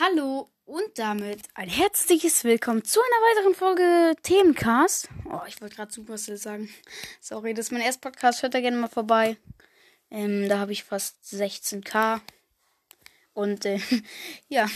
Hallo 0.00 0.50
und 0.64 0.98
damit 0.98 1.42
ein 1.54 1.68
herzliches 1.68 2.42
Willkommen 2.42 2.82
zu 2.82 2.98
einer 2.98 3.26
weiteren 3.28 3.54
Folge 3.54 4.16
Themencast. 4.24 5.08
Oh, 5.30 5.42
ich 5.46 5.60
wollte 5.60 5.76
gerade 5.76 5.92
Supercell 5.92 6.36
sagen. 6.36 6.68
Sorry, 7.20 7.54
das 7.54 7.66
ist 7.66 7.70
mein 7.70 7.80
erster 7.80 8.10
Podcast. 8.10 8.42
Hört 8.42 8.54
da 8.54 8.60
gerne 8.60 8.76
mal 8.76 8.88
vorbei. 8.88 9.36
Ähm, 10.10 10.48
da 10.48 10.58
habe 10.58 10.72
ich 10.72 10.82
fast 10.82 11.22
16k. 11.32 12.20
Und 13.34 13.66
äh, 13.66 13.78
ja, 14.48 14.68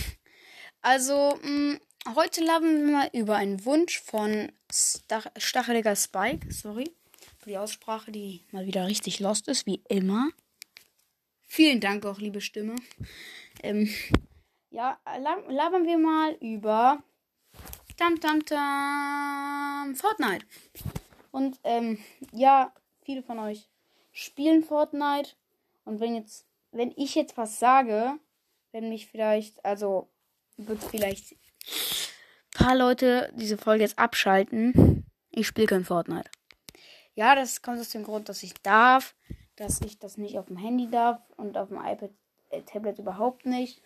also 0.83 1.37
mh, 1.43 1.51
mm, 1.51 1.81
heute 2.15 2.45
labern 2.45 2.87
wir 2.87 2.93
mal 2.93 3.11
über 3.13 3.35
einen 3.35 3.65
Wunsch 3.65 4.01
von 4.01 4.53
Stach 4.71 5.27
Stacheliger 5.37 5.97
Spike. 5.97 6.53
Sorry 6.53 6.93
für 7.39 7.51
die 7.51 7.59
Aussprache, 7.59 8.13
die 8.13 8.45
mal 8.53 8.67
wieder 8.67 8.87
richtig 8.87 9.19
lost 9.19 9.49
ist, 9.49 9.67
wie 9.67 9.83
immer. 9.89 10.29
Vielen 11.49 11.81
Dank 11.81 12.07
auch, 12.07 12.21
liebe 12.21 12.41
Stimme. 12.41 12.77
Ähm, 13.65 13.93
ja, 14.71 14.99
labern 15.49 15.87
wir 15.87 15.99
mal 15.99 16.33
über 16.41 17.03
Dam 17.97 18.21
Dam 18.21 18.45
Dam 18.45 19.95
Fortnite. 19.95 20.47
Und 21.31 21.59
ähm, 21.65 21.99
ja, 22.33 22.73
viele 23.03 23.23
von 23.23 23.39
euch 23.39 23.69
spielen 24.13 24.63
Fortnite. 24.63 25.33
Und 25.85 26.01
wenn 26.01 26.15
jetzt, 26.15 26.47
wenn 26.71 26.93
ich 26.97 27.15
jetzt 27.15 27.37
was 27.37 27.59
sage, 27.59 28.19
wenn 28.73 28.89
mich 28.89 29.09
vielleicht, 29.09 29.65
also 29.65 30.09
wird 30.57 30.83
vielleicht 30.83 31.33
ein 31.33 32.67
paar 32.67 32.77
Leute 32.77 33.33
diese 33.35 33.57
Folge 33.57 33.85
jetzt 33.85 33.99
abschalten. 33.99 35.07
Ich 35.31 35.47
spiele 35.47 35.67
kein 35.67 35.85
Fortnite. 35.85 36.31
Ja, 37.15 37.35
das 37.35 37.63
kommt 37.63 37.81
aus 37.81 37.91
dem 37.91 38.05
Grund, 38.05 38.29
dass 38.29 38.43
ich 38.43 38.55
darf, 38.63 39.15
dass 39.57 39.81
ich 39.81 39.99
das 39.99 40.19
nicht 40.19 40.39
auf 40.39 40.47
dem 40.47 40.57
Handy 40.57 40.89
darf 40.91 41.21
und 41.37 41.57
auf 41.57 41.69
dem 41.69 41.79
iPad, 41.79 42.11
äh, 42.51 42.63
Tablet 42.63 42.99
überhaupt 42.99 43.47
nicht. 43.47 43.83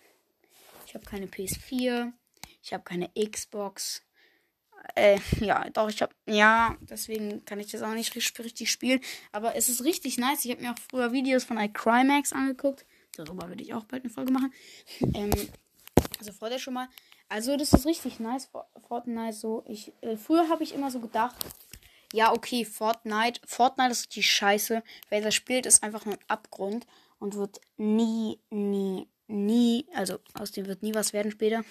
Ich 0.93 0.95
habe 0.95 1.09
keine 1.09 1.25
PS4. 1.25 2.13
Ich 2.61 2.71
habe 2.71 2.83
keine 2.83 3.09
Xbox. 3.17 4.03
Äh, 4.93 5.17
ja, 5.39 5.67
doch, 5.71 5.89
ich 5.89 6.03
habe. 6.03 6.13
Ja, 6.27 6.77
deswegen 6.81 7.43
kann 7.45 7.59
ich 7.59 7.71
das 7.71 7.81
auch 7.81 7.95
nicht 7.95 8.13
richtig 8.15 8.69
spielen. 8.69 9.01
Aber 9.31 9.55
es 9.55 9.69
ist 9.69 9.83
richtig 9.83 10.19
nice. 10.19 10.45
Ich 10.45 10.51
habe 10.51 10.61
mir 10.61 10.71
auch 10.71 10.77
früher 10.91 11.11
Videos 11.11 11.45
von 11.45 11.57
iCrimax 11.57 12.31
angeguckt. 12.31 12.85
Darüber 13.15 13.49
würde 13.49 13.63
ich 13.63 13.73
auch 13.73 13.85
bald 13.85 14.03
eine 14.03 14.13
Folge 14.13 14.31
machen. 14.31 14.53
Ähm, 15.15 15.31
also 16.19 16.31
freut 16.31 16.51
euch 16.51 16.61
schon 16.61 16.75
mal. 16.75 16.89
Also, 17.27 17.57
das 17.57 17.73
ist 17.73 17.87
richtig 17.87 18.19
nice. 18.19 18.51
Fortnite 18.87 19.33
so. 19.33 19.63
Ich, 19.65 19.93
äh, 20.01 20.15
früher 20.15 20.47
habe 20.47 20.63
ich 20.63 20.75
immer 20.75 20.91
so 20.91 20.99
gedacht. 20.99 21.35
Ja, 22.13 22.31
okay, 22.33 22.65
Fortnite. 22.65 23.41
Fortnite 23.47 23.93
ist 23.93 24.15
die 24.15 24.21
Scheiße. 24.21 24.83
Wer 25.09 25.21
das 25.21 25.33
spielt, 25.33 25.65
ist 25.65 25.81
einfach 25.81 26.05
nur 26.05 26.13
ein 26.13 26.25
Abgrund 26.27 26.85
und 27.17 27.33
wird 27.33 27.61
nie, 27.77 28.39
nie, 28.51 29.07
also 29.95 30.19
aus 30.33 30.51
dem 30.51 30.65
wird 30.65 30.83
nie 30.83 30.93
was 30.93 31.13
werden 31.13 31.31
später. 31.31 31.63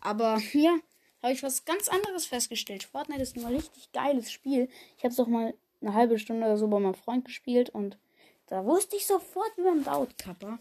Aber 0.00 0.40
ja, 0.52 0.76
habe 1.22 1.32
ich 1.32 1.42
was 1.42 1.64
ganz 1.64 1.88
anderes 1.88 2.26
festgestellt. 2.26 2.84
Fortnite 2.84 3.22
ist 3.22 3.36
ein 3.36 3.44
richtig 3.44 3.92
geiles 3.92 4.30
Spiel. 4.30 4.68
Ich 4.96 5.04
habe 5.04 5.12
es 5.12 5.20
auch 5.20 5.28
mal 5.28 5.54
eine 5.80 5.94
halbe 5.94 6.18
Stunde 6.18 6.46
oder 6.46 6.56
so 6.56 6.68
bei 6.68 6.78
meinem 6.78 6.94
Freund 6.94 7.24
gespielt 7.24 7.70
und 7.70 7.98
da 8.46 8.64
wusste 8.64 8.96
ich 8.96 9.06
sofort, 9.06 9.50
wie 9.56 9.62
man 9.62 9.82
baut, 9.82 10.18
Kappa. 10.18 10.58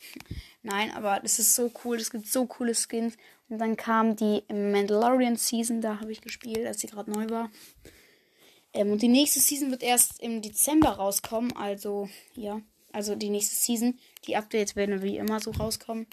Nein, 0.62 0.92
aber 0.92 1.20
das 1.20 1.38
ist 1.38 1.54
so 1.54 1.70
cool. 1.84 1.96
Es 1.96 2.10
gibt 2.10 2.26
so 2.26 2.46
coole 2.46 2.74
Skins. 2.74 3.16
Und 3.48 3.58
dann 3.58 3.76
kam 3.76 4.14
die 4.14 4.44
Mandalorian 4.48 5.36
Season, 5.36 5.80
da 5.80 6.00
habe 6.00 6.12
ich 6.12 6.20
gespielt, 6.20 6.64
als 6.66 6.80
sie 6.80 6.86
gerade 6.86 7.10
neu 7.10 7.28
war. 7.28 7.50
Ähm, 8.72 8.92
und 8.92 9.02
die 9.02 9.08
nächste 9.08 9.40
Season 9.40 9.70
wird 9.70 9.82
erst 9.82 10.20
im 10.20 10.40
Dezember 10.40 10.90
rauskommen. 10.90 11.56
Also, 11.56 12.08
ja. 12.34 12.60
Also 12.92 13.16
die 13.16 13.30
nächste 13.30 13.56
Season. 13.56 13.98
Die 14.26 14.36
Updates 14.36 14.76
werden 14.76 15.02
wie 15.02 15.16
immer 15.16 15.40
so 15.40 15.50
rauskommen. 15.50 16.06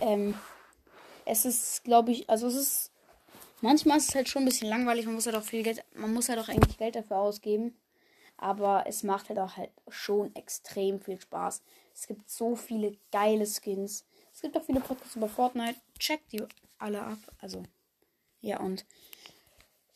Ähm, 0.00 0.34
es 1.24 1.44
ist, 1.44 1.84
glaube 1.84 2.12
ich, 2.12 2.28
also 2.30 2.46
es 2.46 2.54
ist. 2.54 2.90
Manchmal 3.62 3.96
ist 3.98 4.10
es 4.10 4.14
halt 4.14 4.28
schon 4.28 4.42
ein 4.42 4.48
bisschen 4.48 4.68
langweilig. 4.68 5.06
Man 5.06 5.14
muss 5.14 5.26
halt 5.26 5.36
auch 5.36 5.42
viel 5.42 5.62
Geld. 5.62 5.82
Man 5.94 6.12
muss 6.12 6.28
halt 6.28 6.38
auch 6.38 6.48
eigentlich 6.48 6.76
Geld 6.76 6.94
dafür 6.94 7.18
ausgeben. 7.18 7.74
Aber 8.36 8.84
es 8.86 9.02
macht 9.02 9.30
halt 9.30 9.38
auch 9.38 9.56
halt 9.56 9.70
schon 9.88 10.34
extrem 10.36 11.00
viel 11.00 11.18
Spaß. 11.18 11.62
Es 11.94 12.06
gibt 12.06 12.28
so 12.28 12.54
viele 12.54 12.96
geile 13.10 13.46
Skins. 13.46 14.04
Es 14.32 14.42
gibt 14.42 14.56
auch 14.56 14.64
viele 14.64 14.80
Podcasts 14.80 15.16
über 15.16 15.28
Fortnite. 15.28 15.76
Checkt 15.98 16.32
die 16.32 16.42
alle 16.78 17.02
ab. 17.02 17.18
Also, 17.40 17.62
ja, 18.42 18.60
und 18.60 18.84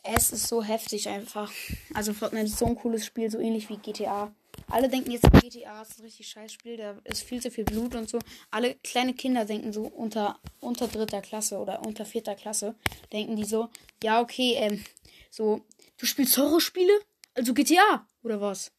es 0.03 0.33
ist 0.33 0.49
so 0.49 0.63
heftig 0.63 1.09
einfach. 1.09 1.53
Also 1.93 2.15
Fortnite 2.15 2.47
ist 2.47 2.59
so 2.59 2.67
ein 2.67 2.77
cooles 2.77 3.05
Spiel, 3.05 3.31
so 3.31 3.39
ähnlich 3.39 3.69
wie 3.69 3.77
GTA. 3.77 4.33
Alle 4.71 4.89
denken 4.89 5.11
jetzt, 5.11 5.29
GTA 5.33 5.83
ist 5.83 5.99
ein 5.99 6.05
richtig 6.05 6.29
scheiß 6.29 6.53
Spiel, 6.53 6.77
da 6.77 6.97
ist 7.05 7.25
viel 7.25 7.43
zu 7.43 7.51
viel 7.51 7.65
Blut 7.65 7.95
und 7.97 8.09
so. 8.09 8.21
Alle 8.53 8.77
kleine 8.77 9.15
Kinder 9.15 9.45
denken 9.45 9.73
so 9.73 9.83
unter, 9.83 10.39
unter 10.61 10.87
dritter 10.87 11.21
Klasse 11.21 11.59
oder 11.59 11.85
unter 11.85 12.05
vierter 12.05 12.37
Klasse, 12.37 12.77
denken 13.13 13.35
die 13.35 13.45
so, 13.45 13.69
ja, 14.03 14.21
okay, 14.21 14.55
ähm, 14.55 14.85
so, 15.29 15.63
du 15.99 16.07
spielst 16.07 16.39
Horrorspiele? 16.39 16.93
Also 17.35 17.53
GTA, 17.53 18.07
oder 18.23 18.41
was? 18.41 18.71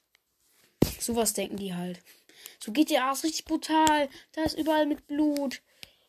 Sowas 0.99 1.33
denken 1.33 1.57
die 1.57 1.73
halt. 1.73 1.99
So, 2.59 2.71
GTA 2.71 3.11
ist 3.11 3.23
richtig 3.25 3.45
brutal, 3.45 4.09
da 4.31 4.43
ist 4.43 4.57
überall 4.57 4.85
mit 4.85 5.07
Blut. 5.07 5.61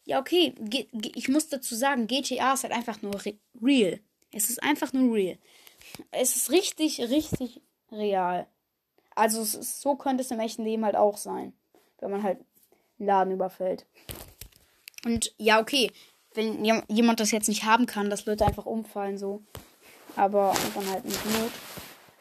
Ja, 0.05 0.21
okay, 0.21 0.55
G 0.59 0.87
ich 0.93 1.29
muss 1.29 1.49
dazu 1.49 1.75
sagen, 1.75 2.07
GTA 2.07 2.55
ist 2.55 2.63
halt 2.63 2.73
einfach 2.73 3.03
nur 3.03 3.25
re 3.25 3.35
real. 3.61 4.01
Es 4.31 4.49
ist 4.49 4.63
einfach 4.63 4.93
nur 4.93 5.15
real. 5.15 5.39
Es 6.11 6.37
ist 6.37 6.51
richtig, 6.51 7.01
richtig 7.01 7.61
real. 7.91 8.47
Also 9.15 9.45
so 9.45 9.97
könnte 9.97 10.23
es 10.23 10.31
im 10.31 10.41
echten 10.41 10.65
Leben 10.65 10.85
halt 10.85 10.97
auch 10.97 11.17
sein, 11.17 11.53
wenn 12.01 12.11
man 12.11 12.23
halt 12.23 12.39
einen 12.99 13.09
Laden 13.09 13.33
überfällt. 13.33 13.87
Und 15.05 15.35
ja, 15.39 15.61
okay, 15.61 15.91
wenn 16.35 16.65
jemand 16.89 17.21
das 17.21 17.31
jetzt 17.31 17.49
nicht 17.49 17.65
haben 17.65 17.87
kann, 17.87 18.11
dass 18.11 18.27
Leute 18.27 18.47
einfach 18.47 18.67
umfallen 18.67 19.19
so. 19.19 19.43
Aber 20.17 20.51
und 20.51 20.77
dann 20.77 20.91
halt 20.91 21.05
mit 21.05 21.15
Not. 21.27 21.53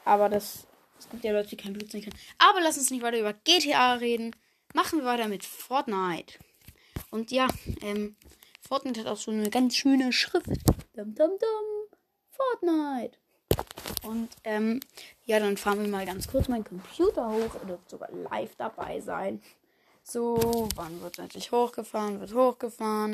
Aber 0.06 0.30
das 0.30 0.66
es 1.02 1.10
gibt 1.10 1.24
ja 1.24 1.32
Leute, 1.32 1.50
die 1.50 1.58
kein 1.58 1.74
Blut 1.74 1.92
sehen 1.92 2.04
können. 2.04 2.18
Aber 2.38 2.62
lass 2.62 2.78
uns 2.78 2.92
nicht 2.92 3.02
weiter 3.02 3.20
über 3.20 3.34
GTA 3.34 3.94
reden. 3.94 4.36
Machen 4.76 5.00
wir 5.00 5.06
weiter 5.06 5.28
mit 5.28 5.44
Fortnite. 5.44 6.38
Und 7.10 7.32
ja, 7.32 7.48
ähm, 7.82 8.16
Fortnite 8.62 9.02
hat 9.02 9.08
auch 9.08 9.18
so 9.18 9.32
eine 9.32 9.50
ganz 9.50 9.76
schöne 9.76 10.14
Schrift. 10.14 10.48
Dum, 10.96 11.16
dum, 11.16 11.32
dum. 11.40 12.00
Fortnite. 12.30 13.18
Und 14.04 14.30
ähm, 14.44 14.80
ja, 15.26 15.40
dann 15.40 15.58
fahren 15.58 15.82
wir 15.82 15.88
mal 15.88 16.06
ganz 16.06 16.28
kurz 16.28 16.48
meinen 16.48 16.64
Computer 16.64 17.30
hoch. 17.30 17.56
Er 17.56 17.66
dürfte 17.66 17.90
sogar 17.90 18.10
live 18.12 18.56
dabei 18.56 19.00
sein. 19.00 19.42
So, 20.04 20.68
wann 20.76 21.02
wird 21.02 21.20
endlich 21.20 21.52
hochgefahren? 21.52 22.20
Wird 22.20 22.34
hochgefahren. 22.34 23.14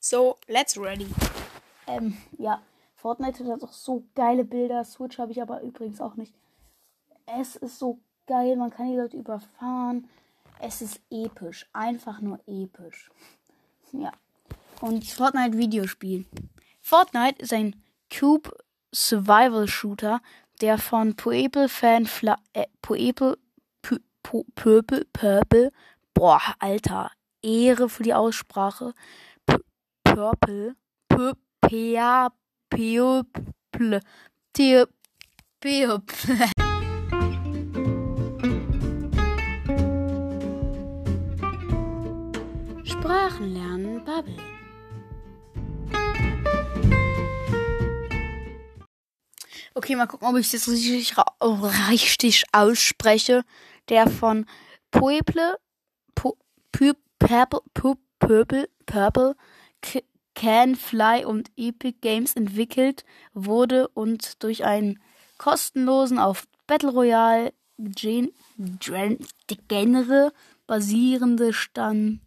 So, 0.00 0.36
let's 0.48 0.76
ready. 0.76 1.06
Ähm, 1.86 2.16
ja, 2.36 2.60
Fortnite 2.96 3.44
hat 3.46 3.62
auch 3.62 3.72
so 3.72 4.04
geile 4.14 4.44
Bilder. 4.44 4.84
Switch 4.84 5.18
habe 5.18 5.32
ich 5.32 5.40
aber 5.40 5.62
übrigens 5.62 6.00
auch 6.00 6.16
nicht. 6.16 6.34
Es 7.24 7.56
ist 7.56 7.78
so 7.78 7.98
geil, 8.26 8.56
man 8.56 8.70
kann 8.70 8.90
die 8.90 8.96
Leute 8.96 9.16
überfahren. 9.16 10.08
Es 10.60 10.82
ist 10.82 11.00
episch, 11.10 11.68
einfach 11.72 12.20
nur 12.20 12.40
episch. 12.46 13.10
Ja, 13.92 14.12
und 14.82 15.06
Fortnite 15.06 15.56
Videospiel. 15.56 16.26
Fortnite 16.80 17.40
ist 17.40 17.52
ein 17.52 17.76
Cube 18.12 18.50
Survival 18.94 19.68
Shooter, 19.68 20.20
der 20.60 20.78
von 20.78 21.14
Poeple 21.16 21.68
Fan 21.68 22.06
Fla 22.06 22.36
äh, 22.52 22.66
Poeple 22.82 23.38
Purple 24.54 25.04
Purple 25.12 25.72
boah, 26.14 26.40
Alter, 26.58 27.10
Ehre 27.42 27.88
für 27.88 28.02
die 28.02 28.14
Aussprache. 28.14 28.92
P 29.46 29.56
Purple 30.04 30.76
Purple 31.08 31.36
Purple 32.70 34.00
Sprachenlernen 42.84 44.04
Bubble 44.04 44.51
Okay, 49.74 49.96
mal 49.96 50.06
gucken, 50.06 50.28
ob 50.28 50.36
ich 50.36 50.50
das 50.50 50.68
richtig, 50.68 51.14
richtig 51.88 52.44
ausspreche. 52.52 53.44
Der 53.88 54.08
von 54.08 54.46
Pueble, 54.90 55.56
Pu, 56.14 56.32
Purple, 57.18 57.60
Purple, 58.86 59.36
Can 60.34 60.76
Fly 60.76 61.24
und 61.24 61.50
Epic 61.56 61.98
Games 62.00 62.34
entwickelt 62.34 63.04
wurde 63.34 63.88
und 63.88 64.42
durch 64.42 64.64
einen 64.64 65.00
kostenlosen 65.38 66.18
auf 66.18 66.46
Battle 66.66 66.90
Royale 66.90 67.52
Gen 67.78 68.32
Genre 68.78 70.32
basierende 70.66 71.52
Stand 71.52 72.20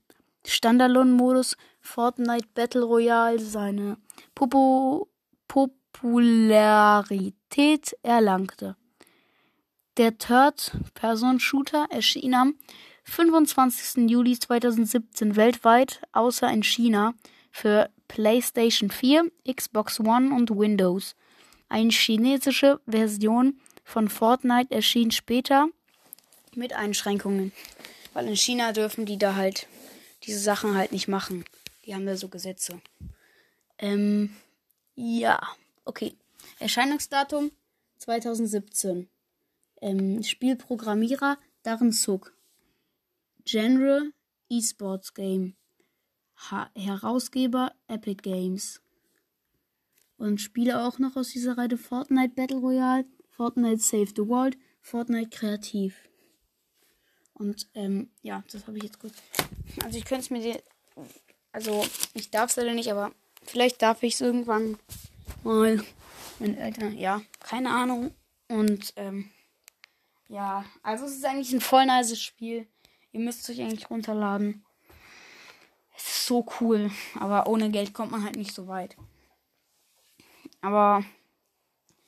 Standalone-Modus 0.46 1.58
Fortnite 1.82 2.48
Battle 2.54 2.84
Royale 2.84 3.40
seine 3.40 3.98
Popo 4.36 5.10
Popularität 6.02 7.96
erlangte. 8.04 8.76
Der 9.96 10.18
Third-Person-Shooter 10.18 11.88
erschien 11.90 12.34
am 12.34 12.56
25. 13.06 14.10
Juli 14.10 14.38
2017 14.38 15.38
weltweit, 15.38 16.02
außer 16.12 16.52
in 16.52 16.64
China, 16.64 17.14
für 17.50 17.90
PlayStation 18.10 18.90
4, 18.90 19.32
Xbox 19.50 20.02
One 20.02 20.36
und 20.36 20.52
Windows. 20.52 21.16
Eine 21.70 21.92
chinesische 21.92 22.82
Version 22.86 23.62
von 23.86 24.10
Fortnite 24.10 24.76
erschien 24.76 25.12
später 25.12 25.70
mit 26.56 26.74
Einschränkungen. 26.74 27.54
Weil 28.14 28.28
in 28.28 28.36
China 28.36 28.74
dürfen 28.74 29.06
die 29.06 29.18
da 29.18 29.36
halt 29.36 29.68
diese 30.24 30.40
Sachen 30.40 30.76
halt 30.76 30.92
nicht 30.92 31.08
machen. 31.08 31.46
Die 31.86 31.96
haben 31.96 32.06
da 32.06 32.18
so 32.18 32.28
Gesetze. 32.28 32.82
Ähm, 33.78 34.36
ja, 34.96 35.40
okay. 35.86 36.18
Erscheinungsdatum 36.60 37.52
2017. 37.98 39.10
Ähm, 39.82 40.24
Spielprogrammierer 40.24 41.38
Darren 41.64 41.92
Zug. 41.92 42.36
Genre 43.46 44.12
Esports 44.50 45.14
Game. 45.14 45.56
Ha 46.50 46.70
Herausgeber 46.76 47.74
Epic 47.88 48.22
Games. 48.22 48.82
Und 50.18 50.40
Spiele 50.40 50.84
auch 50.86 51.00
noch 51.00 51.16
aus 51.16 51.30
dieser 51.30 51.58
Reihe 51.58 51.78
Fortnite 51.78 52.36
Battle 52.36 52.58
Royale, 52.58 53.06
Fortnite 53.30 53.82
Save 53.82 54.08
the 54.16 54.28
World, 54.28 54.58
Fortnite 54.82 55.30
Kreativ. 55.30 56.10
Und 57.34 57.68
ähm, 57.74 58.10
ja, 58.22 58.44
das 58.52 58.66
habe 58.66 58.78
ich 58.78 58.84
jetzt 58.84 59.00
gut. 59.00 59.12
Also 59.84 59.98
ich 59.98 60.06
könnte 60.06 60.24
es 60.24 60.30
mir. 60.30 60.62
Also 61.52 61.86
ich 62.14 62.32
darf 62.32 62.50
es 62.50 62.56
leider 62.56 62.74
nicht, 62.74 62.92
aber 62.92 63.14
vielleicht 63.44 63.82
darf 63.82 64.04
ich 64.04 64.16
es 64.16 64.22
irgendwann 64.22 64.78
mal. 65.46 65.84
Meine 66.40 66.58
Eltern, 66.58 66.98
ja, 66.98 67.22
keine 67.40 67.70
Ahnung. 67.70 68.14
Und 68.50 68.94
ähm, 68.98 69.32
ja, 70.28 70.66
also 70.84 71.06
es 71.06 71.16
ist 71.16 71.26
eigentlich 71.26 71.54
ein 71.54 71.62
voll 71.62 71.86
nice 71.86 72.20
Spiel. 72.20 72.68
Ihr 73.12 73.20
müsst 73.22 73.42
es 73.42 73.50
euch 73.50 73.62
eigentlich 73.62 73.90
runterladen. 73.90 74.66
Es 75.96 76.04
ist 76.04 76.26
so 76.26 76.46
cool, 76.60 76.92
aber 77.20 77.48
ohne 77.48 77.70
Geld 77.70 77.94
kommt 77.94 78.12
man 78.12 78.24
halt 78.24 78.36
nicht 78.36 78.54
so 78.54 78.68
weit. 78.68 78.98
Aber 80.62 81.06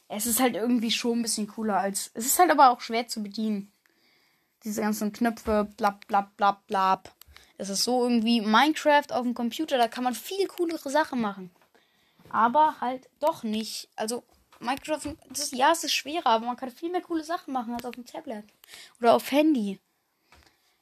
es 0.09 0.25
ist 0.25 0.39
halt 0.39 0.55
irgendwie 0.55 0.91
schon 0.91 1.19
ein 1.19 1.21
bisschen 1.21 1.47
cooler 1.47 1.79
als. 1.79 2.11
Es 2.13 2.25
ist 2.25 2.39
halt 2.39 2.51
aber 2.51 2.71
auch 2.71 2.81
schwer 2.81 3.07
zu 3.07 3.23
bedienen. 3.23 3.71
Diese 4.63 4.81
ganzen 4.81 5.13
Knöpfe, 5.13 5.69
blab, 5.77 6.05
blab, 6.07 6.35
blab, 6.35 6.67
blab. 6.67 7.15
Es 7.57 7.69
ist 7.69 7.83
so 7.83 8.03
irgendwie 8.03 8.41
Minecraft 8.41 9.11
auf 9.11 9.23
dem 9.23 9.33
Computer, 9.33 9.77
da 9.77 9.87
kann 9.87 10.03
man 10.03 10.13
viel 10.13 10.47
coolere 10.47 10.89
Sachen 10.89 11.21
machen. 11.21 11.51
Aber 12.29 12.79
halt 12.81 13.09
doch 13.19 13.43
nicht. 13.43 13.89
Also 13.95 14.23
Minecraft, 14.59 15.15
das, 15.29 15.51
ja, 15.51 15.71
es 15.71 15.83
ist 15.83 15.93
schwerer, 15.93 16.25
aber 16.27 16.45
man 16.45 16.57
kann 16.57 16.71
viel 16.71 16.91
mehr 16.91 17.01
coole 17.01 17.23
Sachen 17.23 17.53
machen 17.53 17.73
als 17.73 17.85
auf 17.85 17.95
dem 17.95 18.05
Tablet. 18.05 18.43
Oder 18.99 19.15
auf 19.15 19.31
Handy. 19.31 19.79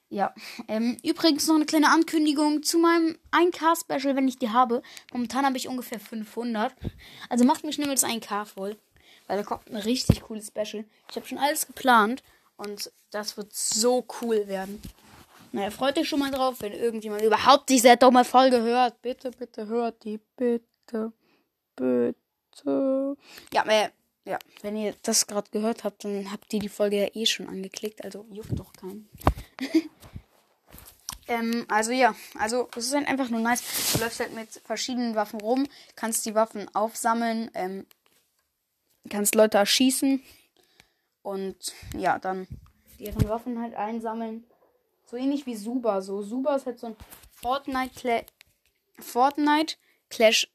Ja, 0.09 0.33
ähm, 0.67 0.97
übrigens 1.03 1.47
noch 1.47 1.55
eine 1.55 1.65
kleine 1.65 1.89
Ankündigung 1.89 2.63
zu 2.63 2.77
meinem 2.77 3.17
1K-Special, 3.31 4.15
wenn 4.15 4.27
ich 4.27 4.37
die 4.37 4.49
habe. 4.49 4.81
Momentan 5.11 5.45
habe 5.45 5.57
ich 5.57 5.67
ungefähr 5.67 5.99
500. 5.99 6.73
Also 7.27 7.43
macht 7.43 7.63
mir 7.63 7.73
schnell 7.73 7.89
das 7.89 8.03
1K 8.03 8.45
voll. 8.45 8.77
Weil 9.27 9.37
da 9.37 9.43
kommt 9.43 9.69
ein 9.69 9.75
richtig 9.77 10.21
cooles 10.21 10.47
Special. 10.47 10.85
Ich 11.09 11.15
habe 11.15 11.25
schon 11.25 11.39
alles 11.39 11.67
geplant. 11.67 12.23
Und 12.57 12.91
das 13.11 13.35
wird 13.35 13.53
so 13.53 14.05
cool 14.21 14.47
werden. 14.47 14.81
Naja, 15.51 15.71
freut 15.71 15.97
euch 15.97 16.07
schon 16.07 16.19
mal 16.19 16.31
drauf, 16.31 16.57
wenn 16.59 16.73
irgendjemand 16.73 17.23
überhaupt 17.23 17.69
diese 17.69 17.97
dumme 17.97 18.23
Folge 18.23 18.61
hört. 18.61 19.01
Bitte, 19.01 19.31
bitte 19.31 19.67
hört 19.67 20.03
die. 20.03 20.19
Bitte. 20.37 21.13
Bitte. 21.75 23.17
Ja, 23.53 23.65
äh, 23.67 23.89
ja, 24.25 24.39
wenn 24.61 24.75
ihr 24.75 24.95
das 25.03 25.27
gerade 25.27 25.49
gehört 25.51 25.83
habt, 25.83 26.03
dann 26.03 26.31
habt 26.31 26.53
ihr 26.53 26.59
die 26.59 26.69
Folge 26.69 26.97
ja 26.97 27.07
eh 27.13 27.25
schon 27.25 27.47
angeklickt. 27.47 28.03
Also 28.03 28.25
juckt 28.31 28.57
doch 28.57 28.73
keinen. 28.73 29.07
ähm, 31.27 31.65
also 31.69 31.91
ja, 31.91 32.15
also 32.39 32.67
es 32.75 32.87
ist 32.87 32.95
halt 32.95 33.07
einfach 33.07 33.29
nur 33.29 33.41
nice. 33.41 33.93
Du 33.93 33.99
läufst 33.99 34.19
halt 34.19 34.33
mit 34.33 34.49
verschiedenen 34.63 35.15
Waffen 35.15 35.41
rum, 35.41 35.67
kannst 35.95 36.25
die 36.25 36.35
Waffen 36.35 36.73
aufsammeln, 36.73 37.51
ähm, 37.53 37.85
kannst 39.09 39.35
Leute 39.35 39.59
erschießen 39.59 40.23
und 41.21 41.73
ja, 41.95 42.17
dann 42.17 42.47
deren 42.99 43.29
Waffen 43.29 43.61
halt 43.61 43.75
einsammeln. 43.75 44.43
So 45.05 45.17
ähnlich 45.17 45.45
wie 45.45 45.55
Suba. 45.55 46.01
So, 46.01 46.21
Suba 46.21 46.55
ist 46.55 46.65
halt 46.65 46.79
so 46.79 46.87
ein 46.87 46.95
Fortnite, 47.31 47.93
Cla 47.95 48.21
Fortnite 48.99 49.75
Clash. 50.09 50.47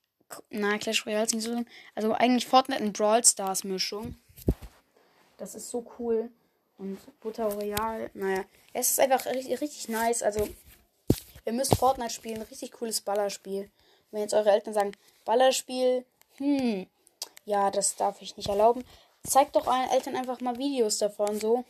Na, 0.51 0.79
Clash 0.79 1.07
Royale 1.07 1.25
ist 1.25 1.35
nicht 1.35 1.45
so. 1.45 1.65
Also 1.95 2.13
eigentlich 2.13 2.47
Fortnite 2.47 2.83
und 2.83 2.97
Brawl 2.97 3.25
Stars 3.25 3.65
Mischung. 3.65 4.17
Das 5.37 5.55
ist 5.55 5.71
so 5.71 5.87
cool. 5.99 6.31
Und 6.79 6.99
Butter 7.21 7.47
Royale, 7.47 8.11
naja. 8.15 8.45
Es 8.73 8.91
ist 8.91 9.01
einfach 9.01 9.27
richtig, 9.27 9.61
richtig 9.61 9.89
nice. 9.89 10.23
Also, 10.23 10.49
ihr 11.45 11.53
müsst 11.53 11.77
Fortnite 11.77 12.11
spielen. 12.11 12.43
Richtig 12.43 12.73
cooles 12.73 13.01
Ballerspiel. 13.01 13.71
Wenn 14.11 14.23
jetzt 14.23 14.35
eure 14.35 14.51
Eltern 14.51 14.75
sagen, 14.75 14.93
Ballerspiel, 15.25 16.05
hm, 16.37 16.87
ja, 17.45 17.71
das 17.71 17.97
darf 17.97 18.23
ich 18.23 18.37
nicht 18.37 18.49
erlauben. 18.49 18.85
Zeigt 19.23 19.57
doch 19.57 19.67
euren 19.67 19.91
Eltern 19.91 20.17
einfach 20.17 20.41
mal 20.41 20.57
Videos 20.57 20.99
davon, 20.99 21.39
so. 21.39 21.65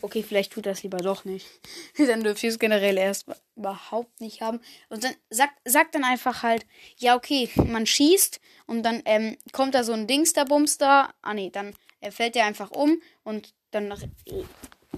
Okay, 0.00 0.22
vielleicht 0.22 0.52
tut 0.52 0.66
das 0.66 0.82
lieber 0.82 0.98
doch 0.98 1.24
nicht. 1.24 1.46
dann 1.98 2.24
dürft 2.24 2.42
ihr 2.42 2.50
es 2.50 2.58
generell 2.58 2.96
erst 2.96 3.26
überhaupt 3.56 4.20
nicht 4.20 4.40
haben. 4.40 4.60
Und 4.88 5.04
dann 5.04 5.14
sagt, 5.30 5.54
sagt 5.64 5.94
dann 5.94 6.04
einfach 6.04 6.42
halt, 6.42 6.66
ja, 6.96 7.14
okay, 7.16 7.50
man 7.56 7.86
schießt 7.86 8.40
und 8.66 8.82
dann 8.82 9.02
ähm, 9.04 9.36
kommt 9.52 9.74
da 9.74 9.84
so 9.84 9.92
ein 9.92 10.06
Dings 10.06 10.32
da 10.32 10.44
Bums 10.44 10.78
da. 10.78 11.12
Ah 11.22 11.34
nee, 11.34 11.50
dann 11.50 11.74
äh, 12.00 12.10
fällt 12.10 12.34
der 12.34 12.46
einfach 12.46 12.70
um 12.70 13.00
und 13.22 13.54
dann 13.70 13.90
äh, 13.90 14.44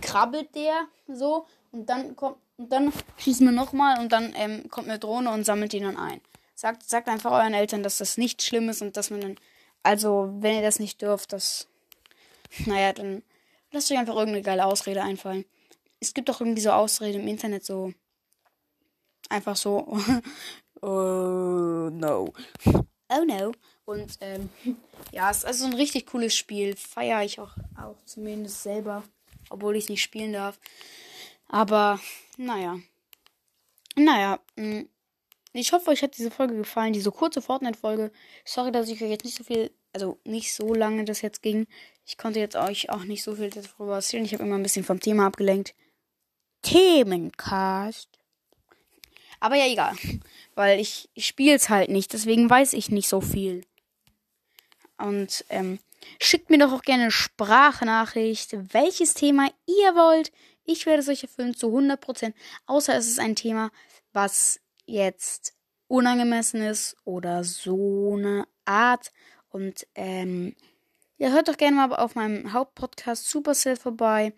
krabbelt 0.00 0.54
der 0.54 0.86
so 1.08 1.46
und 1.72 1.90
dann 1.90 2.16
kommt 2.16 2.38
und 2.56 2.70
dann 2.70 2.92
schießen 3.18 3.46
wir 3.46 3.52
nochmal 3.52 3.98
und 4.00 4.12
dann 4.12 4.32
ähm, 4.36 4.68
kommt 4.70 4.88
eine 4.88 4.98
Drohne 4.98 5.30
und 5.30 5.44
sammelt 5.44 5.74
ihn 5.74 5.82
dann 5.82 5.96
ein. 5.96 6.20
Sagt, 6.54 6.84
sagt 6.84 7.08
einfach 7.08 7.32
euren 7.32 7.54
Eltern, 7.54 7.82
dass 7.82 7.98
das 7.98 8.16
nicht 8.16 8.42
schlimm 8.42 8.68
ist 8.68 8.80
und 8.80 8.96
dass 8.96 9.10
man 9.10 9.20
dann, 9.20 9.36
also 9.82 10.32
wenn 10.38 10.56
ihr 10.56 10.62
das 10.62 10.78
nicht 10.78 11.02
dürft, 11.02 11.32
das, 11.32 11.66
naja, 12.66 12.92
dann 12.92 13.22
Lasst 13.74 13.90
euch 13.90 13.98
einfach 13.98 14.14
irgendeine 14.14 14.42
geile 14.42 14.66
Ausrede 14.66 15.02
einfallen. 15.02 15.44
Es 15.98 16.14
gibt 16.14 16.28
doch 16.28 16.40
irgendwie 16.40 16.60
so 16.60 16.70
Ausreden 16.70 17.22
im 17.22 17.26
Internet, 17.26 17.64
so. 17.64 17.92
Einfach 19.28 19.56
so. 19.56 19.98
oh 20.80 21.90
no. 21.90 22.32
Oh 23.08 23.24
no. 23.26 23.52
Und 23.84 24.16
ähm, 24.20 24.48
ja, 25.10 25.28
es 25.28 25.38
ist 25.38 25.44
also 25.44 25.64
ein 25.64 25.74
richtig 25.74 26.06
cooles 26.06 26.36
Spiel. 26.36 26.76
Feiere 26.76 27.24
ich 27.24 27.40
auch, 27.40 27.50
auch 27.76 27.96
zumindest 28.04 28.62
selber. 28.62 29.02
Obwohl 29.50 29.74
ich 29.74 29.84
es 29.84 29.90
nicht 29.90 30.04
spielen 30.04 30.34
darf. 30.34 30.60
Aber, 31.48 31.98
naja. 32.36 32.78
Naja, 33.96 34.38
mh. 34.54 34.82
Mm, 34.82 34.88
ich 35.52 35.72
hoffe, 35.72 35.90
euch 35.90 36.02
hat 36.02 36.16
diese 36.16 36.30
Folge 36.30 36.56
gefallen, 36.56 36.92
diese 36.92 37.10
kurze 37.10 37.42
Fortnite-Folge. 37.42 38.12
Sorry, 38.44 38.70
dass 38.70 38.88
ich 38.88 39.02
euch 39.02 39.10
jetzt 39.10 39.24
nicht 39.24 39.36
so 39.36 39.42
viel, 39.42 39.72
also 39.94 40.18
nicht 40.24 40.52
so 40.52 40.74
lange 40.74 41.04
das 41.04 41.22
jetzt 41.22 41.40
ging. 41.40 41.66
Ich 42.04 42.18
konnte 42.18 42.40
jetzt 42.40 42.56
euch 42.56 42.90
auch 42.90 43.04
nicht 43.04 43.22
so 43.22 43.36
viel 43.36 43.50
darüber 43.50 43.94
erzählen. 43.94 44.24
Ich 44.24 44.34
habe 44.34 44.44
immer 44.44 44.56
ein 44.56 44.62
bisschen 44.62 44.84
vom 44.84 45.00
Thema 45.00 45.26
abgelenkt. 45.26 45.74
Themencast. 46.62 48.08
Aber 49.40 49.54
ja, 49.54 49.66
egal. 49.66 49.94
Weil 50.54 50.80
ich, 50.80 51.08
ich 51.14 51.26
spiele 51.26 51.54
es 51.54 51.68
halt 51.68 51.90
nicht. 51.90 52.12
Deswegen 52.12 52.50
weiß 52.50 52.72
ich 52.72 52.90
nicht 52.90 53.08
so 53.08 53.20
viel. 53.20 53.64
Und 54.98 55.44
ähm, 55.48 55.78
schickt 56.20 56.50
mir 56.50 56.58
doch 56.58 56.72
auch 56.72 56.82
gerne 56.82 57.10
Sprachnachricht, 57.10 58.56
welches 58.72 59.14
Thema 59.14 59.48
ihr 59.66 59.94
wollt. 59.94 60.32
Ich 60.64 60.86
werde 60.86 61.00
es 61.00 61.08
euch 61.08 61.22
erfüllen 61.22 61.54
zu 61.54 61.68
100%. 61.68 62.32
Außer 62.66 62.96
es 62.96 63.06
ist 63.06 63.20
ein 63.20 63.36
Thema, 63.36 63.70
was 64.12 64.60
jetzt 64.86 65.54
unangemessen 65.88 66.62
ist 66.62 66.96
oder 67.04 67.44
so 67.44 68.14
eine 68.16 68.46
Art. 68.64 69.12
Und 69.54 69.86
ähm, 69.94 70.56
ja, 71.16 71.28
hört 71.28 71.46
doch 71.46 71.56
gerne 71.56 71.76
mal 71.76 71.94
auf 71.94 72.16
meinem 72.16 72.52
Hauptpodcast 72.52 73.30
Supercell 73.30 73.76
vorbei. 73.76 74.32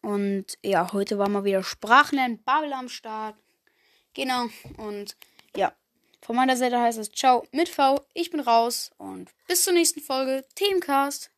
Und 0.00 0.58
ja, 0.62 0.92
heute 0.92 1.18
war 1.18 1.28
mal 1.28 1.42
wieder 1.42 1.64
Sprachlernen, 1.64 2.40
Babel 2.44 2.72
am 2.72 2.88
Start. 2.88 3.34
Genau. 4.14 4.46
Und 4.76 5.16
ja, 5.56 5.72
von 6.20 6.36
meiner 6.36 6.56
Seite 6.56 6.80
heißt 6.80 6.98
es 6.98 7.10
Ciao 7.10 7.44
mit 7.50 7.68
V. 7.68 8.00
Ich 8.14 8.30
bin 8.30 8.38
raus 8.38 8.92
und 8.96 9.28
bis 9.48 9.64
zur 9.64 9.72
nächsten 9.72 10.00
Folge 10.00 10.44
Themencast. 10.54 11.31